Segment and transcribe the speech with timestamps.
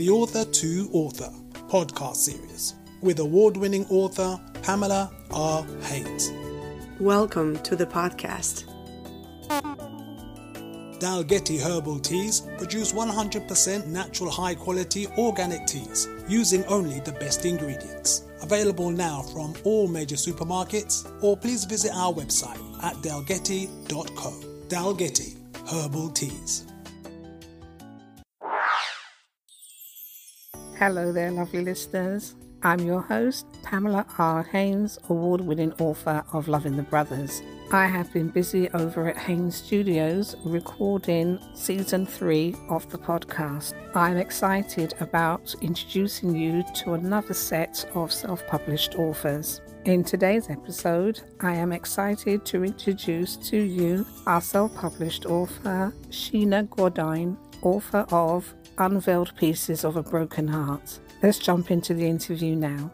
[0.00, 1.28] the Author to Author
[1.68, 5.62] podcast series with award winning author Pamela R.
[5.82, 6.32] Haynes.
[6.98, 8.64] Welcome to the podcast.
[11.00, 18.22] Dalgety Herbal Teas produce 100% natural high quality organic teas using only the best ingredients.
[18.40, 24.30] Available now from all major supermarkets or please visit our website at dalgety.co.
[24.68, 25.36] Dalgety
[25.68, 26.69] Herbal Teas.
[30.80, 32.36] Hello there, lovely listeners.
[32.62, 34.42] I'm your host, Pamela R.
[34.44, 37.42] Haynes, award winning author of Loving the Brothers.
[37.70, 43.74] I have been busy over at Haynes Studios recording season three of the podcast.
[43.94, 49.60] I'm excited about introducing you to another set of self published authors.
[49.84, 56.66] In today's episode, I am excited to introduce to you our self published author, Shana
[56.70, 61.00] Gourdine, author of Unveiled Pieces of a Broken Heart.
[61.22, 62.90] Let's jump into the interview now.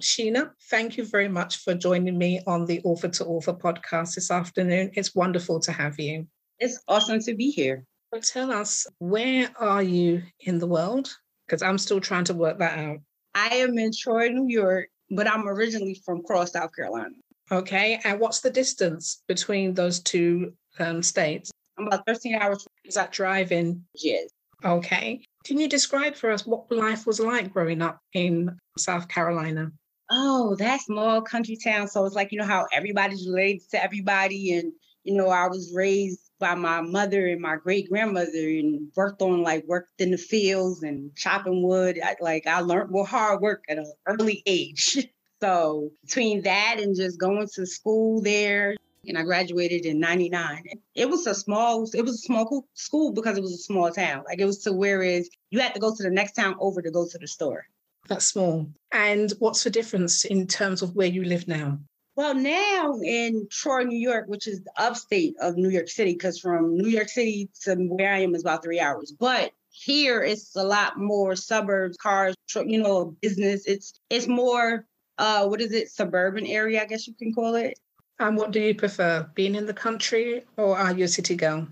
[0.00, 4.30] Shana, thank you very much for joining me on the Author to Author podcast this
[4.30, 4.90] afternoon.
[4.94, 6.26] It's wonderful to have you.
[6.58, 7.84] It's awesome to be here.
[8.10, 11.14] But tell us, where are you in the world?
[11.46, 12.98] Because I'm still trying to work that out.
[13.34, 17.14] I am in Troy, New York, but I'm originally from Cross, South Carolina.
[17.52, 18.00] Okay.
[18.04, 21.50] And what's the distance between those two um, states?
[21.78, 22.66] I'm about 13 hours.
[22.90, 23.84] Is that driving?
[23.94, 24.30] Yes.
[24.64, 25.22] Okay.
[25.44, 29.70] Can you describe for us what life was like growing up in South Carolina?
[30.10, 31.86] Oh, that small country town.
[31.86, 34.54] So it's like, you know, how everybody's related to everybody.
[34.54, 34.72] And,
[35.04, 39.44] you know, I was raised by my mother and my great grandmother and worked on
[39.44, 42.00] like worked in the fields and chopping wood.
[42.02, 44.98] I, like I learned more hard work at an early age.
[45.40, 48.74] so between that and just going to school there,
[49.06, 50.64] and I graduated in 99.
[50.94, 54.24] It was a small, it was a small school because it was a small town.
[54.26, 56.90] Like it was to whereas you had to go to the next town over to
[56.90, 57.66] go to the store.
[58.08, 58.68] That's small.
[58.92, 61.78] And what's the difference in terms of where you live now?
[62.16, 66.38] Well, now in Troy, New York, which is the upstate of New York City, because
[66.38, 69.12] from New York City to where I am is about three hours.
[69.12, 73.64] But here it's a lot more suburbs, cars, you know, business.
[73.66, 74.84] It's it's more
[75.18, 77.78] uh what is it, suburban area, I guess you can call it.
[78.20, 81.66] And what do you prefer, being in the country or are you a city girl?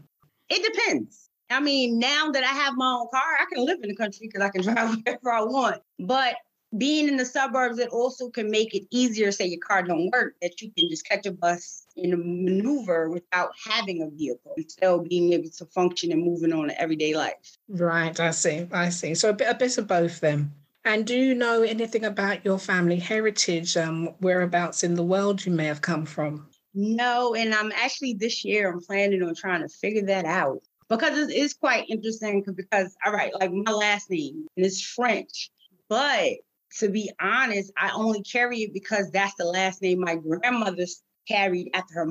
[0.48, 1.28] It depends.
[1.50, 4.28] I mean, now that I have my own car, I can live in the country
[4.28, 5.82] because I can drive wherever I want.
[5.98, 6.36] But
[6.76, 9.30] being in the suburbs, it also can make it easier.
[9.30, 13.50] Say your car don't work, that you can just catch a bus and maneuver without
[13.62, 17.58] having a vehicle, and still being able to function and moving on in everyday life.
[17.68, 19.14] Right, I see, I see.
[19.14, 20.52] So a bit, a bit of both then.
[20.88, 25.52] And do you know anything about your family heritage, um, whereabouts in the world you
[25.52, 26.48] may have come from?
[26.72, 31.18] No, and I'm actually this year I'm planning on trying to figure that out because
[31.18, 35.50] it is quite interesting because all right, like my last name is French,
[35.90, 36.30] but
[36.78, 40.86] to be honest, I only carry it because that's the last name my grandmother
[41.28, 42.06] carried after her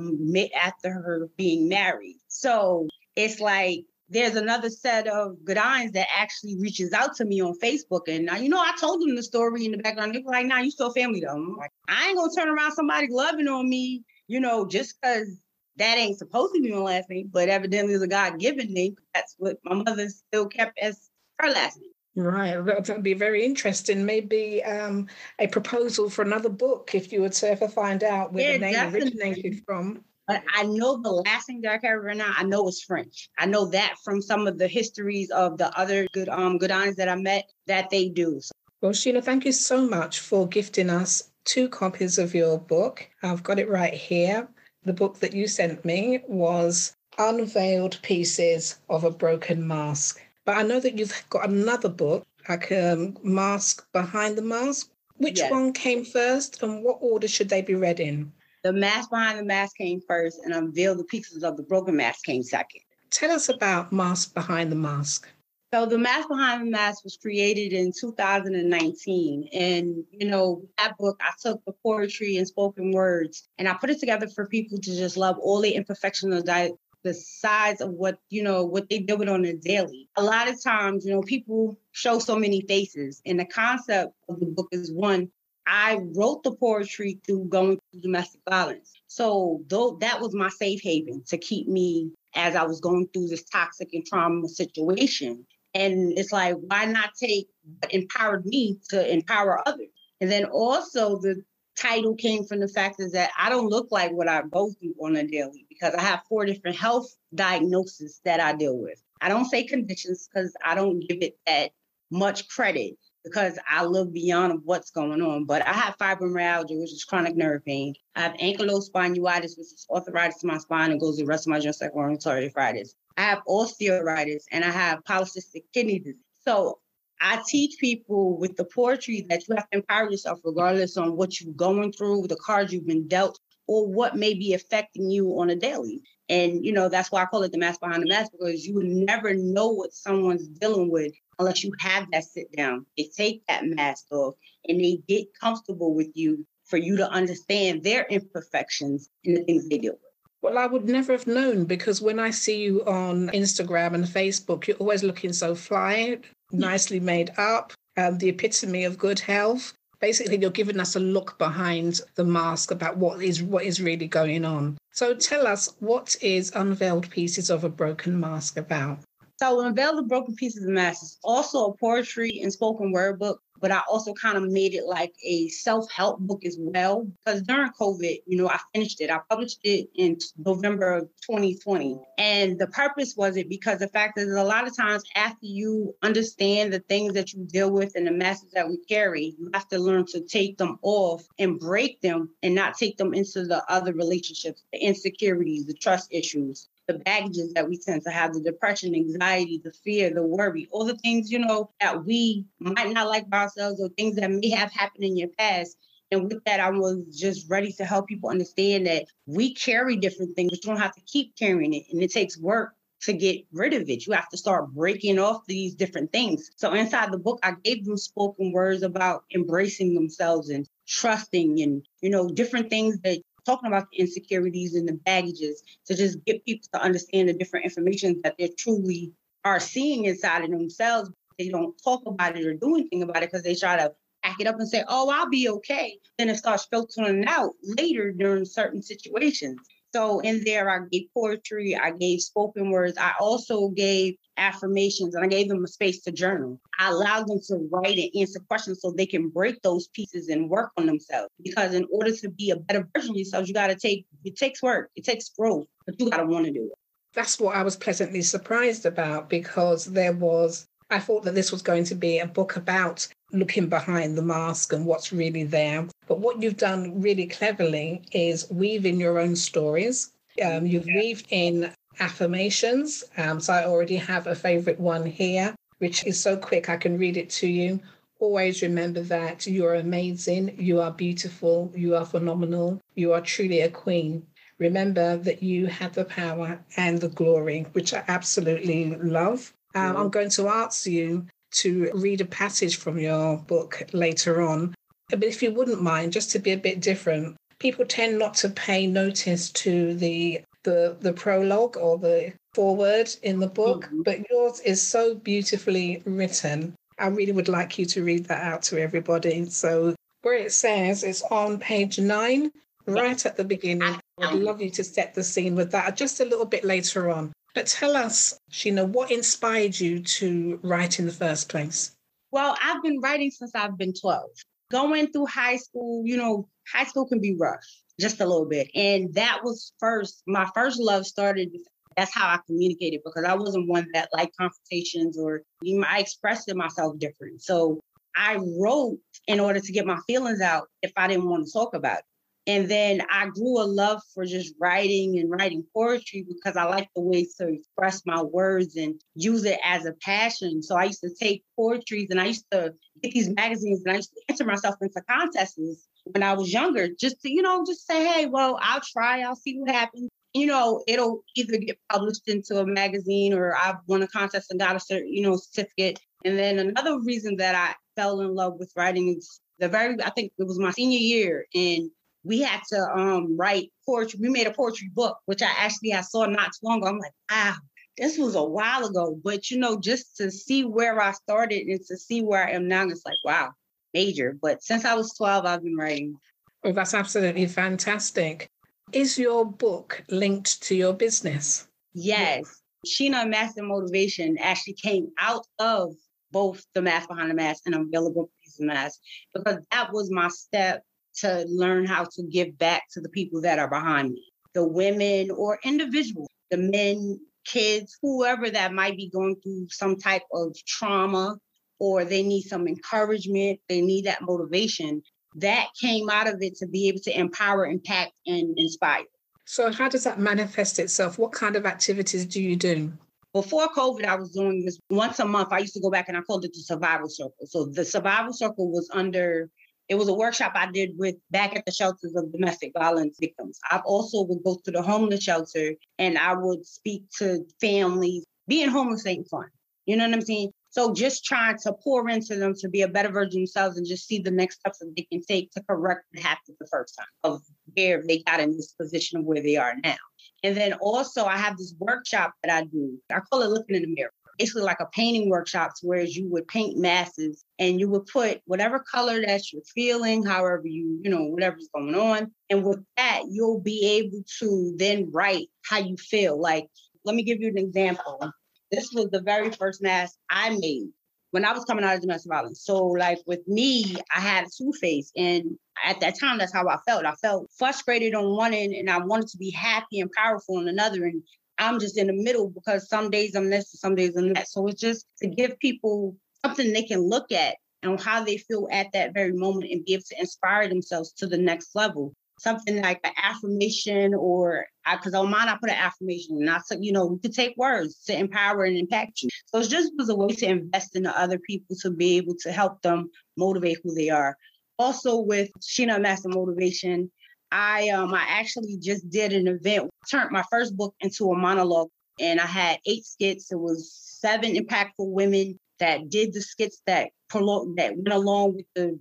[0.55, 2.17] after her being married.
[2.27, 7.41] So it's like there's another set of good Gourdines that actually reaches out to me
[7.41, 8.07] on Facebook.
[8.07, 10.15] And now, you know, I told them the story in the background.
[10.15, 11.33] They were like, nah, you still family though.
[11.33, 15.41] I'm like, I ain't gonna turn around somebody loving on me, you know, just because
[15.77, 18.95] that ain't supposed to be my last name, but evidently it's a God given name.
[19.13, 21.91] That's what my mother still kept as her last name.
[22.15, 24.03] Right, that would be very interesting.
[24.03, 25.07] Maybe um,
[25.37, 28.59] a proposal for another book if you would to ever find out where yeah, the
[28.59, 29.01] name definitely.
[29.01, 30.03] originated from.
[30.27, 33.29] But I know the last thing that I carry right now, I know is French.
[33.39, 37.07] I know that from some of the histories of the other good um Gourdines that
[37.07, 38.41] I met that they do.
[38.81, 43.09] Well, Shana, thank you so much for gifting us two copies of your book.
[43.23, 44.49] I've got it right here.
[44.83, 50.21] The book that you sent me was Unveiled Pieces of a Broken Mask.
[50.45, 54.91] But I know that you've got another book, like um, Mask Behind the Mask.
[55.19, 55.49] Which yes.
[55.49, 58.31] one came first and what order should they be read in?
[58.67, 62.25] The mask behind the mask came first, and unveil the pieces of the broken mask
[62.25, 62.81] came second.
[63.11, 65.25] Tell us about Mask Behind the Mask.
[65.73, 69.47] So the mask behind the mask was created in 2019.
[69.53, 73.89] And, you know, that book, I took the poetry and spoken words and I put
[73.89, 78.19] it together for people to just love all the imperfections of the size of what,
[78.29, 80.09] you know, what they deal with on a daily.
[80.17, 83.21] A lot of times, you know, people show so many faces.
[83.25, 85.31] And the concept of the book is one,
[85.67, 88.93] I wrote the poetry through going through domestic violence.
[89.07, 93.27] So though that was my safe haven to keep me as I was going through
[93.27, 95.45] this toxic and trauma situation.
[95.73, 97.47] And it's like, why not take
[97.79, 99.89] what empowered me to empower others?
[100.21, 101.43] And then also the
[101.77, 104.95] title came from the fact is that I don't look like what I go through
[105.01, 109.01] on a daily because I have four different health diagnoses that I deal with.
[109.21, 111.71] I don't say conditions because I don't give it that
[112.09, 112.95] much credit
[113.27, 115.45] because I look beyond what's going on.
[115.45, 117.93] But I have fibromyalgia, which is chronic nerve pain.
[118.15, 121.47] I have ankylosing spondylitis, which is arthritis in my spine and goes to the rest
[121.47, 122.95] of my joints like rheumatoid arthritis.
[123.17, 126.21] I have osteoarthritis and I have polycystic kidney disease.
[126.39, 126.79] So
[127.19, 131.41] I teach people with the poetry that you have to empower yourself regardless on what
[131.41, 135.49] you're going through, the cards you've been dealt, or what may be affecting you on
[135.49, 136.01] a daily.
[136.29, 138.73] And you know, that's why I call it the mask behind the mask, because you
[138.75, 142.85] would never know what someone's dealing with unless you have that sit down.
[142.97, 144.35] They take that mask off
[144.67, 149.69] and they get comfortable with you for you to understand their imperfections and the things
[149.69, 150.01] they deal with.
[150.41, 154.67] Well, I would never have known because when I see you on Instagram and Facebook,
[154.67, 156.19] you're always looking so fly,
[156.51, 159.73] nicely made up, um, the epitome of good health.
[159.99, 164.07] Basically, you're giving us a look behind the mask about what is what is really
[164.07, 164.77] going on.
[164.91, 168.99] So tell us, what is Unveiled Pieces of a Broken Mask about?
[169.37, 173.41] So Unveiled the Broken Pieces of Mask is also a poetry and spoken word book
[173.59, 177.07] but I also kind of made it like a self help book as well.
[177.25, 179.09] Because during COVID, you know, I finished it.
[179.09, 181.99] I published it in November of 2020.
[182.17, 185.95] And the purpose was it because the fact is, a lot of times after you
[186.03, 189.67] understand the things that you deal with and the message that we carry, you have
[189.69, 193.63] to learn to take them off and break them and not take them into the
[193.71, 198.41] other relationships, the insecurities, the trust issues the baggages that we tend to have the
[198.41, 203.07] depression, anxiety, the fear, the worry, all the things, you know, that we might not
[203.07, 205.77] like about ourselves or things that may have happened in your past.
[206.11, 210.35] And with that, I was just ready to help people understand that we carry different
[210.35, 211.83] things, but you don't have to keep carrying it.
[211.91, 214.07] And it takes work to get rid of it.
[214.07, 216.49] You have to start breaking off these different things.
[216.55, 221.85] So inside the book, I gave them spoken words about embracing themselves and trusting and,
[222.01, 226.45] you know, different things that talking about the insecurities and the baggages to just get
[226.45, 229.13] people to understand the different information that they truly
[229.45, 231.09] are seeing inside of themselves.
[231.39, 234.37] They don't talk about it or do anything about it because they try to pack
[234.39, 235.97] it up and say, oh, I'll be okay.
[236.17, 239.59] Then it starts filtering out later during certain situations.
[239.93, 245.23] So in there, I gave poetry, I gave spoken words, I also gave affirmations, and
[245.23, 246.59] I gave them a space to journal.
[246.79, 250.49] I allowed them to write and answer questions so they can break those pieces and
[250.49, 251.29] work on themselves.
[251.41, 254.35] Because in order to be a better version of yourself, you got to take it
[254.35, 256.77] takes work, it takes growth, but you got to want to do it.
[257.13, 261.61] That's what I was pleasantly surprised about because there was I thought that this was
[261.61, 265.87] going to be a book about looking behind the mask and what's really there.
[266.07, 270.11] But what you've done really cleverly is weave in your own stories.
[270.43, 270.95] Um, you've yeah.
[270.95, 273.03] weaved in affirmations.
[273.17, 276.97] Um, so I already have a favorite one here, which is so quick I can
[276.97, 277.79] read it to you.
[278.19, 283.61] Always remember that you are amazing, you are beautiful, you are phenomenal, you are truly
[283.61, 284.25] a queen.
[284.57, 289.53] Remember that you have the power and the glory, which I absolutely love.
[289.75, 294.73] Um, I'm going to ask you to read a passage from your book later on.
[295.09, 298.49] But if you wouldn't mind, just to be a bit different, people tend not to
[298.49, 304.01] pay notice to the the, the prologue or the foreword in the book, mm-hmm.
[304.01, 306.75] but yours is so beautifully written.
[306.99, 309.45] I really would like you to read that out to everybody.
[309.45, 312.51] So, where it says it's on page nine,
[312.85, 313.97] right at the beginning.
[314.19, 317.31] I'd love you to set the scene with that just a little bit later on.
[317.53, 321.91] But tell us, Shana, what inspired you to write in the first place?
[322.31, 324.29] Well, I've been writing since I've been 12.
[324.69, 327.65] Going through high school, you know, high school can be rough
[327.99, 328.69] just a little bit.
[328.75, 331.49] And that was first, my first love started.
[331.95, 335.41] That's how I communicated because I wasn't one that liked confrontations or
[335.87, 337.41] I expressed myself different.
[337.41, 337.81] So
[338.15, 341.73] I wrote in order to get my feelings out if I didn't want to talk
[341.73, 342.03] about it.
[342.47, 346.87] And then I grew a love for just writing and writing poetry because I like
[346.95, 350.63] the way to express my words and use it as a passion.
[350.63, 352.73] So I used to take poetries and I used to
[353.03, 355.59] get these magazines and I used to enter myself into contests
[356.05, 359.35] when I was younger, just to, you know, just say, hey, well, I'll try, I'll
[359.35, 360.09] see what happens.
[360.33, 364.59] You know, it'll either get published into a magazine or I've won a contest and
[364.59, 365.99] got a certain, you know, certificate.
[366.23, 370.11] And then another reason that I fell in love with writing is the very, I
[370.11, 371.89] think it was my senior year and
[372.27, 374.19] we had to um, write poetry.
[374.21, 376.87] We made a poetry book, which I actually I saw not too long ago.
[376.87, 377.55] I'm like, wow,
[377.97, 379.17] this was a while ago.
[379.23, 382.67] But you know, just to see where I started and to see where I am
[382.67, 383.51] now, it's like, wow,
[383.93, 384.37] major.
[384.39, 386.17] But since I was 12, I've been writing.
[386.63, 388.49] Well, that's absolutely fantastic.
[388.91, 391.67] Is your book linked to your business?
[391.93, 392.61] Yes.
[392.85, 395.93] Shana Master Motivation actually came out of
[396.31, 398.99] both the mask behind the mask and available piece of mask
[399.33, 400.83] because that was my step
[401.21, 405.31] to learn how to give back to the people that are behind me, the women
[405.31, 411.37] or individuals, the men, kids, whoever that might be going through some type of trauma
[411.79, 415.01] or they need some encouragement, they need that motivation.
[415.35, 419.03] That came out of it to be able to empower, impact, and inspire.
[419.45, 421.19] So, how does that manifest itself?
[421.19, 422.91] What kind of activities do you do?
[423.33, 425.49] Before COVID, I was doing this once a month.
[425.51, 427.45] I used to go back and I called it the survival circle.
[427.45, 429.49] So, the survival circle was under
[429.89, 433.59] it was a workshop I did with back at the shelters of domestic violence victims.
[433.71, 438.25] I also would go to the homeless shelter and I would speak to families.
[438.47, 439.47] Being homeless ain't fun.
[439.85, 440.51] You know what I'm saying?
[440.69, 443.87] So just trying to pour into them to be a better version of themselves and
[443.87, 446.95] just see the next steps that they can take to correct what happened the first
[446.97, 447.41] time of
[447.75, 449.95] where they got in this position of where they are now.
[450.43, 452.99] And then also I have this workshop that I do.
[453.11, 454.11] I call it looking in the mirror.
[454.37, 458.79] Basically like a painting workshop whereas you would paint masses and you would put whatever
[458.79, 462.31] color that you're feeling, however you, you know, whatever's going on.
[462.49, 466.39] And with that, you'll be able to then write how you feel.
[466.39, 466.67] Like,
[467.03, 468.31] let me give you an example.
[468.71, 470.89] This was the very first mask I made
[471.31, 472.63] when I was coming out of domestic violence.
[472.63, 476.67] So, like with me, I had a two face, and at that time, that's how
[476.67, 477.05] I felt.
[477.05, 480.67] I felt frustrated on one end, and I wanted to be happy and powerful on
[480.67, 481.03] another.
[481.05, 481.23] And
[481.59, 484.47] I'm just in the middle because some days I'm this, and some days I'm that.
[484.47, 488.67] So it's just to give people something they can look at and how they feel
[488.71, 492.81] at that very moment and be able to inspire themselves to the next level something
[492.81, 496.91] like an affirmation or because on mine I put an affirmation and I said, you
[496.91, 499.29] know, we could take words to empower and impact you.
[499.47, 502.35] So it just was a way to invest in the other people to be able
[502.41, 504.37] to help them motivate who they are.
[504.79, 507.11] Also with Shana Master Motivation,
[507.51, 511.89] I um I actually just did an event, turned my first book into a monologue,
[512.19, 513.51] and I had eight skits.
[513.51, 518.65] It was seven impactful women that did the skits that prolong that went along with
[518.75, 518.99] the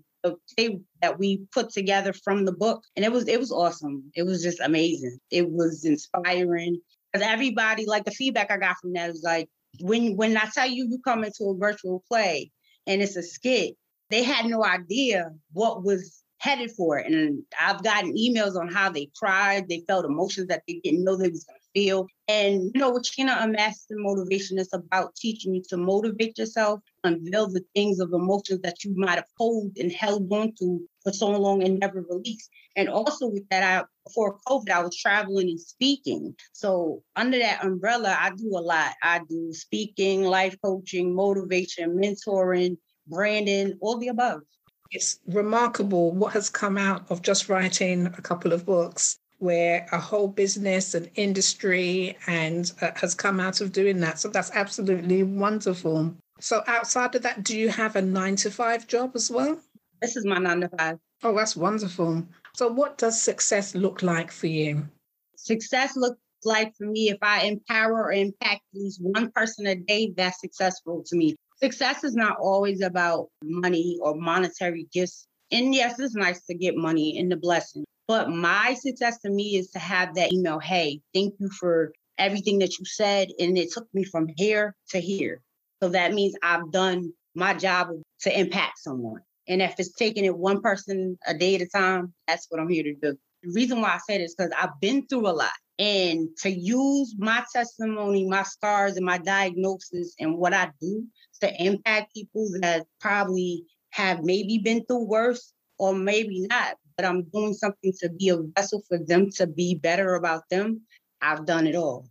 [0.57, 2.85] tape that we put together from the book.
[2.97, 4.11] And it was it was awesome.
[4.15, 5.19] It was just amazing.
[5.31, 6.81] It was inspiring.
[7.13, 9.49] Because everybody, like the feedback I got from that was like,
[9.81, 12.51] when when I tell you you come into a virtual play
[12.87, 13.77] and it's a skit,
[14.11, 17.13] they had no idea what was headed for it.
[17.13, 21.17] And I've gotten emails on how they cried, they felt emotions that they didn't know
[21.17, 22.07] they was gonna feel.
[22.29, 27.49] And you know, with Shana Unmasked Motivation, it's about teaching you to motivate yourself, unveil
[27.49, 31.31] the things of emotions that you might have hold and held on to for so
[31.31, 32.49] long and never released.
[32.77, 36.35] And also with that, I before COVID, I was traveling and speaking.
[36.53, 38.93] So under that umbrella, I do a lot.
[39.03, 42.77] I do speaking, life coaching, motivation, mentoring,
[43.09, 44.43] branding, all the above.
[44.91, 49.99] It's remarkable what has come out of just writing a couple of books where a
[49.99, 54.19] whole business and industry and uh, has come out of doing that.
[54.19, 56.15] So that's absolutely wonderful.
[56.41, 59.59] So outside of that, do you have a nine to five job as well?
[60.01, 60.99] This is my nine to five.
[61.23, 62.27] Oh, that's wonderful.
[62.55, 64.89] So what does success look like for you?
[65.37, 69.75] Success looks like for me if I empower or impact at least one person a
[69.75, 71.37] day, that's successful to me.
[71.63, 75.27] Success is not always about money or monetary gifts.
[75.51, 77.85] And yes, it's nice to get money and the blessing.
[78.09, 82.59] But my success to me is to have that email, hey, thank you for everything
[82.61, 83.29] that you said.
[83.39, 85.41] And it took me from here to here.
[85.83, 87.89] So that means I've done my job
[88.21, 89.21] to impact someone.
[89.49, 92.69] And if it's taking it one person a day at a time, that's what I'm
[92.69, 93.19] here to do.
[93.47, 95.53] The reason why I say this because I've been through a lot.
[95.79, 101.05] And to use my testimony, my scars, and my diagnosis and what I do
[101.43, 107.23] to impact people that probably have maybe been through worse or maybe not, but I'm
[107.25, 110.81] doing something to be a vessel for them to be better about them,
[111.21, 112.07] I've done it all.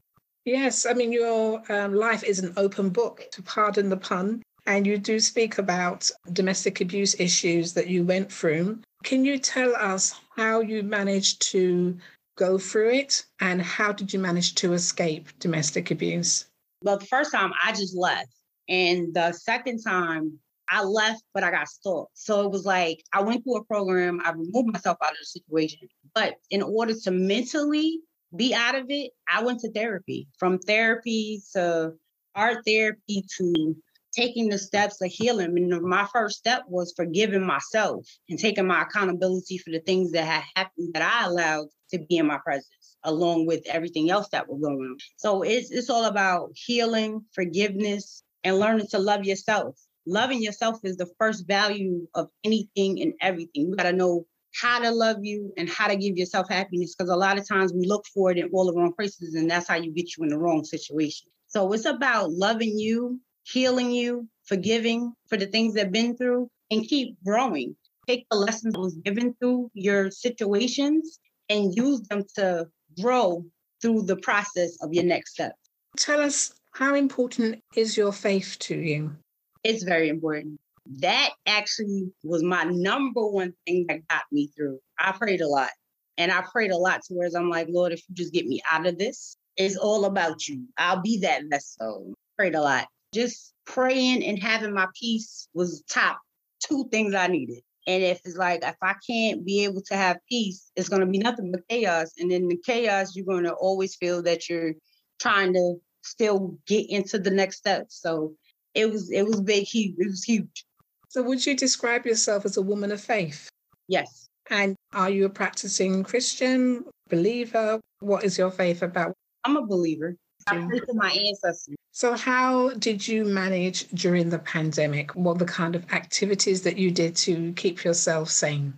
[0.45, 4.43] Yes, I mean, your um, life is an open book, to pardon the pun.
[4.67, 8.79] And you do speak about domestic abuse issues that you went through.
[9.03, 11.97] Can you tell us how you managed to
[12.37, 16.45] go through it and how did you manage to escape domestic abuse?
[16.81, 18.29] Well, the first time I just left.
[18.67, 20.39] And the second time
[20.69, 22.17] I left, but I got stalked.
[22.17, 25.25] So it was like I went through a program, I removed myself out of the
[25.25, 25.87] situation.
[26.13, 27.99] But in order to mentally
[28.35, 30.27] be out of it, I went to therapy.
[30.39, 31.93] From therapy to
[32.33, 33.75] art therapy to
[34.15, 35.57] taking the steps of healing.
[35.57, 40.25] And my first step was forgiving myself and taking my accountability for the things that
[40.25, 44.47] had happened that I allowed to be in my presence, along with everything else that
[44.49, 44.97] was going on.
[45.17, 49.79] So it's it's all about healing, forgiveness, and learning to love yourself.
[50.07, 53.69] Loving yourself is the first value of anything and everything.
[53.69, 54.25] You got to know
[54.61, 57.73] how to love you and how to give yourself happiness because a lot of times
[57.73, 60.23] we look for it in all the wrong places and that's how you get you
[60.23, 61.27] in the wrong situation.
[61.47, 66.49] So it's about loving you, healing you, forgiving for the things that have been through
[66.71, 67.75] and keep growing.
[68.07, 72.67] take the lessons that was given through your situations and use them to
[73.01, 73.43] grow
[73.81, 75.53] through the process of your next step.
[75.97, 79.15] Tell us how important is your faith to you?
[79.63, 80.59] It's very important.
[80.99, 84.79] That actually was my number one thing that got me through.
[84.99, 85.71] I prayed a lot.
[86.17, 88.61] And I prayed a lot to where I'm like, Lord, if you just get me
[88.71, 90.65] out of this, it's all about you.
[90.77, 92.13] I'll be that vessel.
[92.37, 92.87] Prayed a lot.
[93.15, 96.19] Just praying and having my peace was top
[96.59, 97.61] two things I needed.
[97.87, 101.05] And if it's like, if I can't be able to have peace, it's going to
[101.05, 102.11] be nothing but chaos.
[102.17, 104.73] And in the chaos, you're going to always feel that you're
[105.21, 107.85] trying to still get into the next step.
[107.89, 108.33] So
[108.73, 109.95] it was, it was big, huge.
[109.97, 110.65] It was huge.
[111.09, 113.47] So would you describe yourself as a woman of faith?
[113.87, 114.27] Yes.
[114.49, 117.79] And are you a practicing Christian, believer?
[117.99, 119.13] What is your faith about?
[119.45, 120.17] I'm a believer.
[120.47, 121.75] I pray to my ancestors.
[121.91, 125.15] So, how did you manage during the pandemic?
[125.15, 128.73] What the kind of activities that you did to keep yourself sane?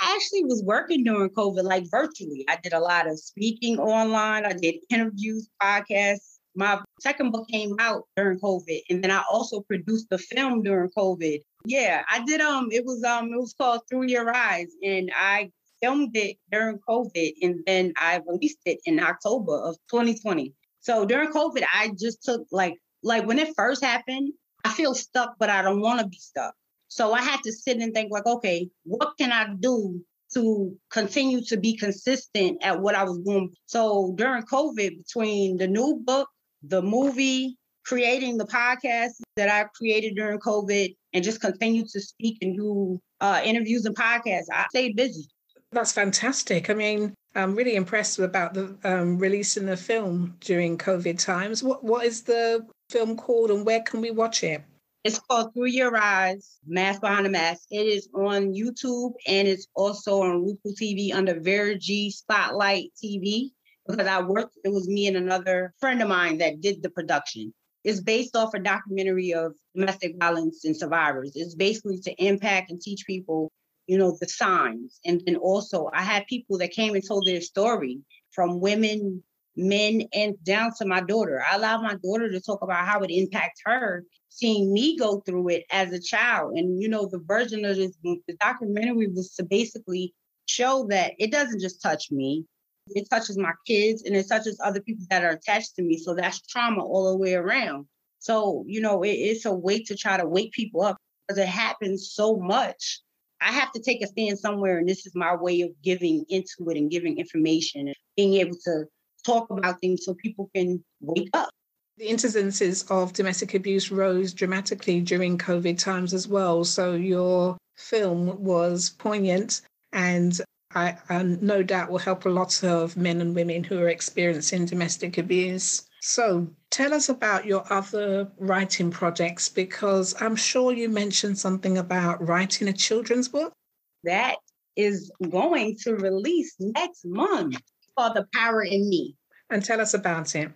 [0.00, 2.44] I actually was working during COVID, like virtually.
[2.48, 4.46] I did a lot of speaking online.
[4.46, 6.38] I did interviews, podcasts.
[6.56, 10.90] My second book came out during COVID, and then I also produced the film during
[10.96, 11.40] COVID.
[11.66, 12.40] Yeah, I did.
[12.40, 15.50] Um, it was um, it was called Through Your Eyes, and I
[15.82, 20.54] filmed it during COVID, and then I released it in October of 2020.
[20.84, 24.32] So during COVID, I just took like like when it first happened,
[24.64, 26.54] I feel stuck, but I don't want to be stuck.
[26.88, 31.42] So I had to sit and think like, okay, what can I do to continue
[31.46, 33.54] to be consistent at what I was doing?
[33.64, 36.28] So during COVID, between the new book,
[36.62, 42.38] the movie, creating the podcast that I created during COVID, and just continue to speak
[42.42, 45.26] and do uh, interviews and podcasts, I stayed busy.
[45.72, 46.68] That's fantastic.
[46.68, 51.62] I mean, I'm really impressed about the um, releasing the film during COVID times.
[51.62, 54.62] What what is the film called, and where can we watch it?
[55.04, 57.64] It's called Through Your Eyes, Mask Behind the Mask.
[57.70, 63.50] It is on YouTube and it's also on Roku TV under Verity Spotlight TV
[63.86, 67.52] because I worked, it was me and another friend of mine that did the production.
[67.84, 71.32] It's based off a documentary of domestic violence and survivors.
[71.34, 73.52] It's basically to impact and teach people
[73.86, 75.00] you know, the signs.
[75.04, 78.00] And then also, I had people that came and told their story
[78.32, 79.22] from women,
[79.56, 81.42] men, and down to my daughter.
[81.50, 85.48] I allowed my daughter to talk about how it impacts her, seeing me go through
[85.50, 86.56] it as a child.
[86.56, 90.14] And, you know, the version of this, the documentary was to basically
[90.46, 92.44] show that it doesn't just touch me.
[92.88, 95.96] It touches my kids and it touches other people that are attached to me.
[95.96, 97.86] So that's trauma all the way around.
[98.18, 101.48] So, you know, it, it's a way to try to wake people up because it
[101.48, 103.00] happens so much
[103.40, 106.70] I have to take a stand somewhere, and this is my way of giving into
[106.70, 108.84] it and giving information and being able to
[109.24, 111.50] talk about things so people can wake up.
[111.96, 116.64] The incidences of domestic abuse rose dramatically during COVID times as well.
[116.64, 120.40] So your film was poignant and
[120.74, 124.66] I, I no doubt will help a lot of men and women who are experiencing
[124.66, 125.86] domestic abuse.
[126.06, 132.28] So tell us about your other writing projects because I'm sure you mentioned something about
[132.28, 133.54] writing a children's book.
[134.02, 134.36] That
[134.76, 137.56] is going to release next month
[137.96, 139.16] called The Power in Me.
[139.48, 140.52] And tell us about it.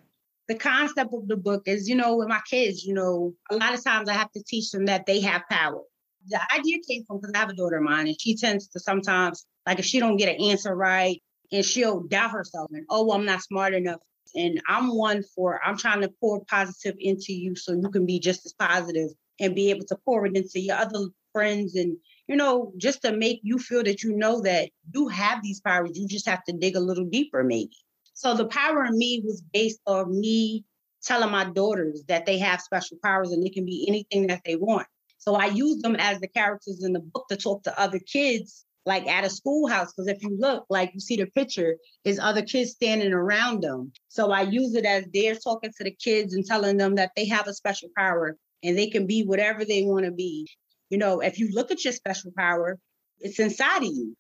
[0.49, 3.73] The concept of the book is, you know, with my kids, you know, a lot
[3.73, 5.81] of times I have to teach them that they have power.
[6.27, 8.81] The idea came from because I have a daughter of mine and she tends to
[8.81, 13.07] sometimes, like if she don't get an answer right, and she'll doubt herself and, oh,
[13.07, 14.01] well, I'm not smart enough.
[14.35, 18.19] And I'm one for, I'm trying to pour positive into you so you can be
[18.19, 19.11] just as positive
[19.41, 23.17] and be able to pour it into your other friends and, you know, just to
[23.17, 25.91] make you feel that you know that you have these powers.
[25.95, 27.77] You just have to dig a little deeper, maybe.
[28.15, 30.65] So the power in me was based on me
[31.03, 34.57] telling my daughters that they have special powers and they can be anything that they
[34.57, 34.87] want.
[35.19, 38.65] So I use them as the characters in the book to talk to other kids
[38.89, 39.93] like at a schoolhouse.
[39.93, 43.93] Because if you look, like you see the picture, is other kids standing around them.
[44.09, 47.27] So I use it as they're talking to the kids and telling them that they
[47.27, 50.49] have a special power and they can be whatever they want to be.
[50.89, 52.79] You know, if you look at your special power,
[53.21, 54.17] it's inside of you.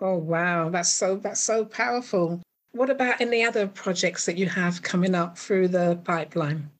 [0.00, 2.42] Oh wow, that's so that's so powerful.
[2.72, 6.70] What about any other projects that you have coming up through the pipeline?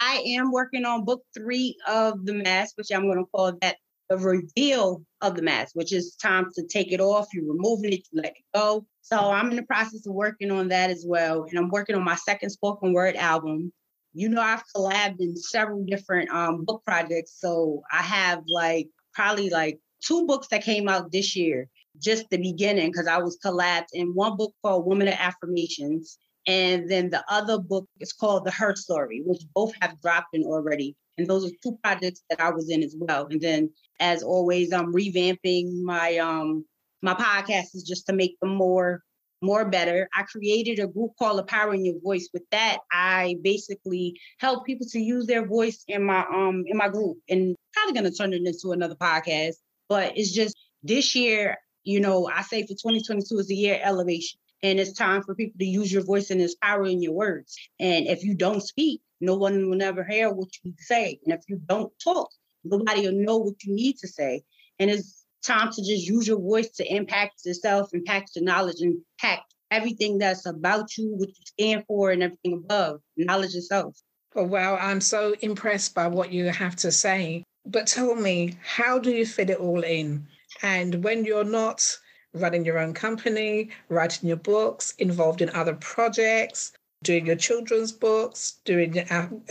[0.00, 3.76] I am working on book three of the mask, which I'm going to call that
[4.08, 7.28] the reveal of the mask, which is time to take it off.
[7.32, 8.86] You're removing it, you let it go.
[9.00, 11.44] So I'm in the process of working on that as well.
[11.44, 13.72] And I'm working on my second spoken word album.
[14.12, 17.36] You know, I've collabed in several different um, book projects.
[17.38, 21.68] So I have like probably like two books that came out this year,
[22.00, 26.18] just the beginning, because I was collabed in one book called Woman of Affirmations.
[26.46, 30.44] And then the other book is called The Her Story, which both have dropped in
[30.44, 30.94] already.
[31.18, 33.26] And those are two projects that I was in as well.
[33.30, 36.64] And then as always, I'm revamping my um
[37.02, 39.02] my podcast is just to make them more
[39.42, 40.08] more better.
[40.16, 42.30] I created a group called Empowering Your Voice.
[42.32, 46.88] With that, I basically help people to use their voice in my um in my
[46.88, 49.56] group and probably gonna turn it into another podcast.
[49.88, 54.40] But it's just this year, you know, I say for 2022 is the year elevation.
[54.64, 57.54] And it's time for people to use your voice and its power in your words.
[57.78, 61.18] And if you don't speak, no one will never hear what you say.
[61.24, 62.30] And if you don't talk,
[62.64, 64.42] nobody will know what you need to say.
[64.78, 69.54] And it's time to just use your voice to impact yourself, impact your knowledge, impact
[69.70, 73.00] everything that's about you, what you stand for, and everything above.
[73.18, 73.94] Knowledge yourself.
[74.34, 74.76] Oh, wow.
[74.76, 77.44] I'm so impressed by what you have to say.
[77.66, 80.26] But tell me, how do you fit it all in?
[80.62, 81.84] And when you're not
[82.34, 88.60] running your own company, writing your books, involved in other projects, doing your children's books,
[88.64, 89.04] doing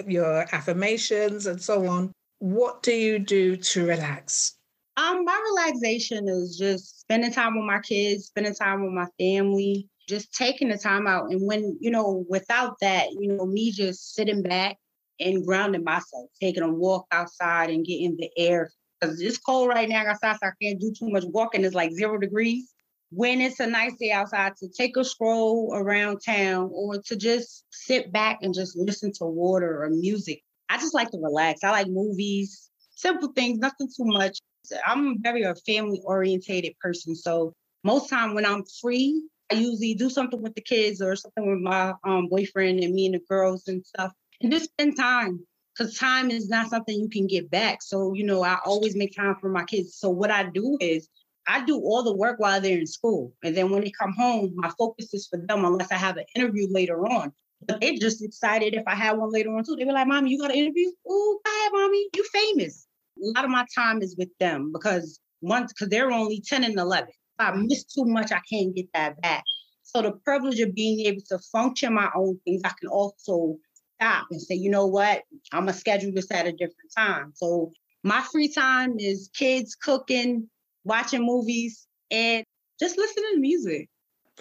[0.08, 2.12] your affirmations, and so on.
[2.40, 4.56] What do you do to relax?
[4.98, 9.88] Um, my relaxation is just spending time with my kids, spending time with my family,
[10.08, 11.32] just taking the time out.
[11.32, 14.78] And when, you know, without that, you know, me just sitting back
[15.20, 18.72] and grounding myself, taking a walk outside and getting the air.
[19.00, 21.64] Because it's cold right now outside, so I can't do too much walking.
[21.66, 22.73] It's like zero degrees
[23.16, 27.66] when it's a nice day outside to take a stroll around town or to just
[27.72, 30.42] sit back and just listen to water or music.
[30.70, 31.64] I just like to relax.
[31.64, 34.40] I like movies, simple things, nothing too much.
[34.86, 37.16] I'm very a family orientated person.
[37.16, 39.22] So most time when I'm free,
[39.52, 43.06] I usually do something with the kids or something with my um, boyfriend and me
[43.06, 45.40] and the girls and stuff and just spend time
[45.76, 47.82] because time is not something you can get back.
[47.82, 49.96] So, you know, I always make time for my kids.
[49.96, 51.10] So what I do is
[51.48, 53.34] I do all the work while they're in school.
[53.44, 56.26] And then when they come home, my focus is for them unless I have an
[56.36, 57.34] interview later on.
[57.66, 59.76] But they're just excited if I have one later on too.
[59.76, 60.92] They were like, Mommy, you got an interview?
[61.08, 62.08] Oh, go ahead, Mommy.
[62.16, 62.88] You famous.
[63.18, 66.78] A lot of my time is with them because once because they're only 10 and
[66.78, 67.10] 11.
[67.10, 69.44] If I miss too much, I can't get that back.
[69.84, 73.58] So the privilege of being able to function my own things, I can also
[74.00, 77.32] stop and say, you know what, I'm gonna schedule this at a different time.
[77.36, 77.72] So
[78.04, 80.50] my free time is kids cooking,
[80.84, 82.44] watching movies, and
[82.80, 83.90] just listening to music.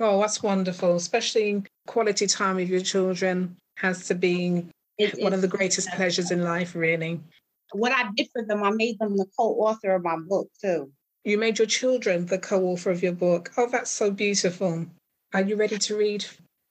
[0.00, 0.96] Oh, that's wonderful.
[0.96, 4.66] Especially quality time with your children has to be
[4.98, 7.20] it, one of the greatest pleasures in life, really.
[7.72, 10.90] What I did for them, I made them the co-author of my book too.
[11.24, 13.50] You made your children the co-author of your book.
[13.57, 14.87] Oh, that's so beautiful.
[15.35, 16.24] Are you ready to read?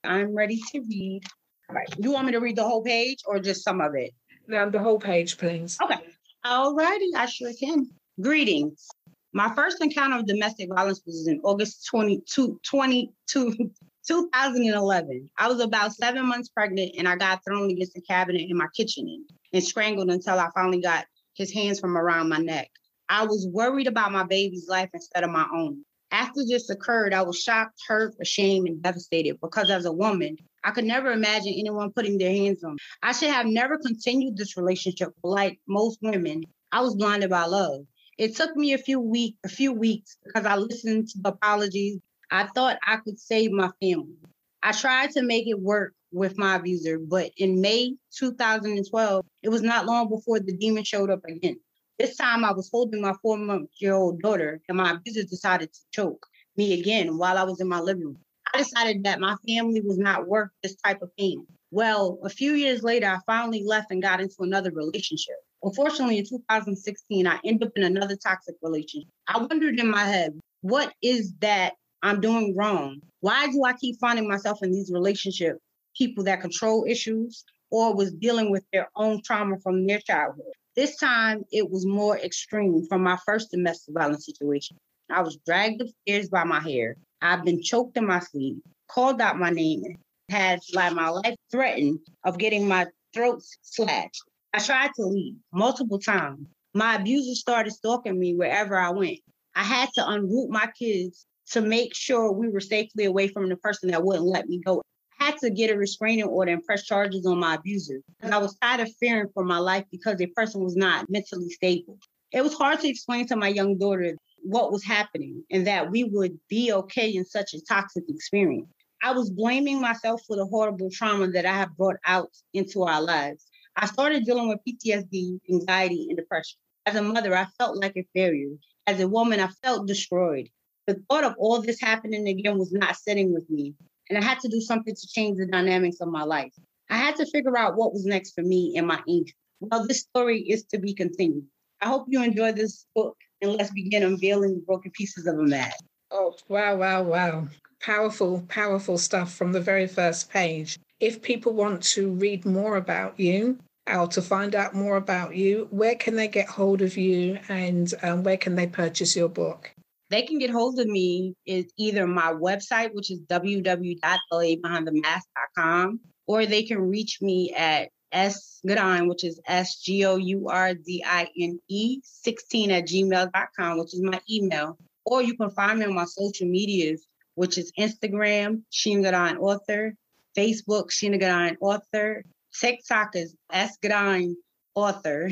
[0.04, 1.22] I'm ready to read.
[1.68, 1.88] All right.
[1.98, 4.12] You want me to read the whole page or just some of it?
[4.46, 5.78] No, the whole page, please.
[5.82, 6.00] Okay.
[6.44, 7.88] All righty, I sure can.
[8.20, 8.88] Greetings.
[9.34, 13.70] My first encounter of domestic violence was in August 22, 22
[14.06, 15.30] 2011.
[15.38, 18.66] I was about seven months pregnant and I got thrown against the cabinet in my
[18.76, 22.68] kitchen and strangled until I finally got his hands from around my neck.
[23.08, 25.84] I was worried about my baby's life instead of my own.
[26.10, 30.72] After this occurred, I was shocked, hurt, ashamed, and devastated because as a woman, I
[30.72, 32.78] could never imagine anyone putting their hands on me.
[33.02, 35.10] I should have never continued this relationship.
[35.22, 37.86] Like most women, I was blinded by love.
[38.18, 41.98] It took me a few weeks, a few weeks because I listened to apologies.
[42.30, 44.16] I thought I could save my family.
[44.62, 49.62] I tried to make it work with my abuser, but in May 2012, it was
[49.62, 51.58] not long before the demon showed up again.
[51.98, 55.72] This time I was holding my four month year old daughter, and my abuser decided
[55.72, 58.18] to choke me again while I was in my living room.
[58.52, 61.46] I decided that my family was not worth this type of pain.
[61.70, 65.36] Well, a few years later, I finally left and got into another relationship.
[65.62, 69.08] Unfortunately, in 2016, I ended up in another toxic relationship.
[69.28, 73.00] I wondered in my head, what is that I'm doing wrong?
[73.20, 75.60] Why do I keep finding myself in these relationships?
[75.96, 80.52] People that control issues or was dealing with their own trauma from their childhood.
[80.74, 84.76] This time, it was more extreme from my first domestic violence situation.
[85.10, 86.96] I was dragged upstairs by my hair.
[87.20, 89.98] I've been choked in my sleep, called out my name,
[90.28, 94.22] had like my life threatened of getting my throat slashed.
[94.54, 96.46] I tried to leave multiple times.
[96.74, 99.20] My abuser started stalking me wherever I went.
[99.54, 103.56] I had to unroot my kids to make sure we were safely away from the
[103.56, 104.82] person that wouldn't let me go.
[105.18, 108.38] I had to get a restraining order and press charges on my abuser because I
[108.38, 111.98] was tired of fearing for my life because a person was not mentally stable.
[112.32, 116.04] It was hard to explain to my young daughter what was happening and that we
[116.04, 118.68] would be okay in such a toxic experience.
[119.02, 123.02] I was blaming myself for the horrible trauma that I have brought out into our
[123.02, 123.46] lives.
[123.76, 126.58] I started dealing with PTSD, anxiety, and depression.
[126.86, 128.54] As a mother, I felt like a failure.
[128.86, 130.48] As a woman, I felt destroyed.
[130.86, 133.74] The thought of all this happening again was not sitting with me.
[134.10, 136.52] and I had to do something to change the dynamics of my life.
[136.90, 139.34] I had to figure out what was next for me and my angel.
[139.60, 141.46] Well, this story is to be continued.
[141.80, 145.42] I hope you enjoy this book and let's begin unveiling the broken pieces of a
[145.42, 145.72] man.
[146.10, 147.48] Oh, wow, wow, wow.
[147.80, 150.78] Powerful, powerful stuff from the very first page.
[151.02, 153.58] If people want to read more about you,
[153.92, 157.92] or to find out more about you, where can they get hold of you and
[158.04, 159.74] um, where can they purchase your book?
[160.10, 166.62] They can get hold of me is either my website, which is www.labehindthemask.com, or they
[166.62, 171.28] can reach me at S Gourdine, which is S G O U R D I
[171.36, 174.78] N E 16 at gmail.com, which is my email.
[175.04, 179.96] Or you can find me on my social medias, which is Instagram, Shana Gourdine Author,
[180.36, 182.24] Facebook, Shana Gourdine Author,
[182.58, 184.34] TikTok is S Gourdine
[184.74, 185.30] Author.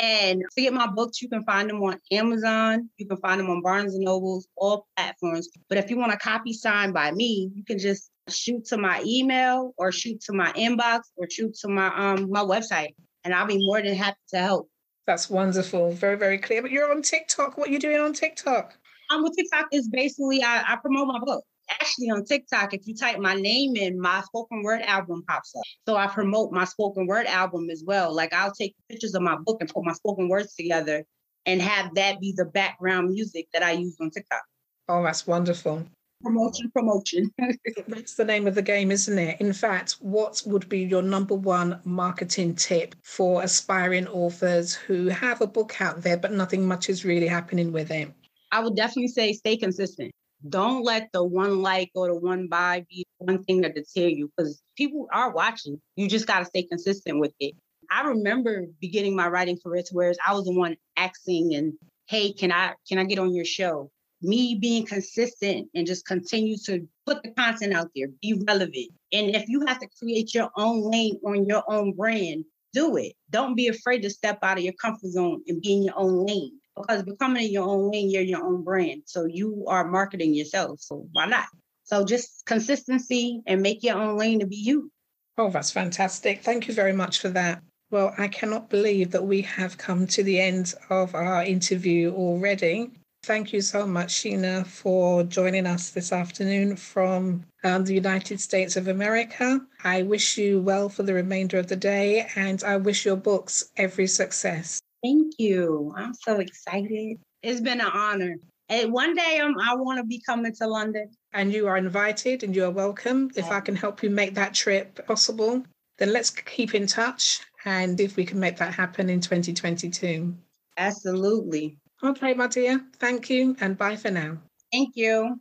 [0.00, 2.88] And to get my books, you can find them on Amazon.
[2.98, 5.48] You can find them on Barnes and Nobles, all platforms.
[5.68, 9.02] But if you want a copy signed by me, you can just shoot to my
[9.04, 12.94] email or shoot to my inbox or shoot to my um my website.
[13.24, 14.70] And I'll be more than happy to help.
[15.06, 15.90] That's wonderful.
[15.90, 16.62] Very, very clear.
[16.62, 17.58] But you're on TikTok.
[17.58, 18.78] What are you doing on TikTok?
[19.10, 22.86] I'm um, with TikTok is basically I, I promote my book actually on TikTok, if
[22.86, 25.62] you type my name in, my spoken word album pops up.
[25.86, 28.14] So I promote my spoken word album as well.
[28.14, 31.04] Like I'll take pictures of my book and put my spoken words together
[31.46, 34.42] and have that be the background music that I use on TikTok.
[34.88, 35.84] Oh, that's wonderful.
[36.22, 37.32] Promotion, promotion.
[37.88, 39.40] that's the name of the game, isn't it?
[39.40, 45.40] In fact, what would be your number one marketing tip for aspiring authors who have
[45.40, 48.12] a book out there, but nothing much is really happening with it?
[48.50, 50.10] I would definitely say stay consistent
[50.46, 54.30] don't let the one like or the one buy be one thing that deter you
[54.36, 55.80] because people are watching.
[55.96, 57.54] You just got to stay consistent with it.
[57.90, 61.72] I remember beginning my writing career to where I was the one asking and,
[62.06, 63.90] hey, can I can I get on your show?
[64.20, 68.90] Me being consistent and just continue to put the content out there, be relevant.
[69.12, 73.12] And if you have to create your own lane on your own brand, do it.
[73.30, 76.26] Don't be afraid to step out of your comfort zone and be in your own
[76.26, 79.02] lane because becoming your own lane, you're your own brand.
[79.06, 80.80] So you are marketing yourself.
[80.80, 81.46] So why not?
[81.84, 84.90] So just consistency and make your own lane to be you.
[85.36, 86.42] Oh, that's fantastic.
[86.42, 87.62] Thank you very much for that.
[87.90, 92.90] Well, I cannot believe that we have come to the end of our interview already.
[93.22, 98.76] Thank you so much, Shana, for joining us this afternoon from um, the United States
[98.76, 99.60] of America.
[99.82, 103.70] I wish you well for the remainder of the day and I wish your books
[103.76, 104.80] every success.
[105.02, 105.92] Thank you.
[105.96, 107.18] I'm so excited.
[107.42, 108.36] It's been an honor.
[108.68, 111.10] And one day um, I want to be coming to London.
[111.32, 113.30] And you are invited and you are welcome.
[113.36, 115.62] If I can help you make that trip possible,
[115.98, 120.34] then let's keep in touch and if we can make that happen in 2022.
[120.76, 121.78] Absolutely.
[122.02, 122.84] Okay, my dear.
[122.98, 124.38] Thank you and bye for now.
[124.72, 125.40] Thank you.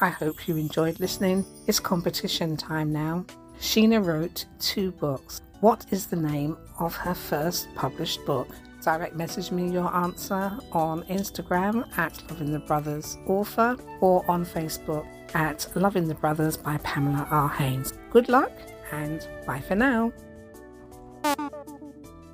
[0.00, 1.44] I hope you enjoyed listening.
[1.66, 3.24] It's competition time now.
[3.60, 5.40] Shana wrote two books.
[5.60, 8.48] What is the name of her first published book?
[8.82, 15.06] Direct message me your answer on Instagram at Loving the Brothers Author or on Facebook
[15.34, 17.48] at Loving the Brothers by Pamela R.
[17.48, 17.92] Haynes.
[18.10, 18.52] Good luck
[18.92, 20.12] and bye for now.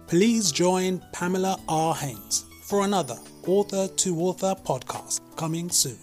[0.07, 1.95] Please join Pamela R.
[1.95, 5.99] Haynes for another Author to Author podcast coming soon.